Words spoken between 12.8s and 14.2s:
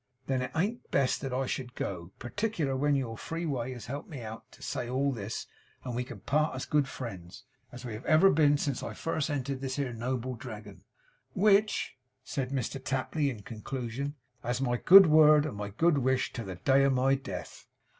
Tapley in conclusion,